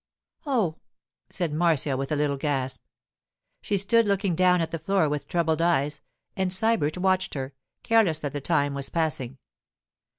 'Oh!' 0.47 0.77
said 1.29 1.53
Marcia, 1.53 1.95
with 1.95 2.11
a 2.11 2.15
little 2.15 2.35
gasp. 2.35 2.81
She 3.61 3.77
stood 3.77 4.07
looking 4.07 4.33
down 4.33 4.59
at 4.59 4.71
the 4.71 4.79
floor 4.79 5.07
with 5.07 5.27
troubled 5.27 5.61
eyes, 5.61 6.01
and 6.35 6.51
Sybert 6.51 6.97
watched 6.97 7.35
her, 7.35 7.53
careless 7.83 8.17
that 8.21 8.33
the 8.33 8.41
time 8.41 8.73
was 8.73 8.89
passing. 8.89 9.37